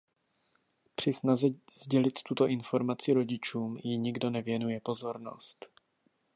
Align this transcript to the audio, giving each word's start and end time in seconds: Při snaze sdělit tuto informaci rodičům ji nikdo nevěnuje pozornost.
Při 0.95 1.13
snaze 1.13 1.47
sdělit 1.83 2.23
tuto 2.23 2.47
informaci 2.47 3.13
rodičům 3.13 3.77
ji 3.83 3.97
nikdo 3.97 4.29
nevěnuje 4.29 4.79
pozornost. 4.81 5.65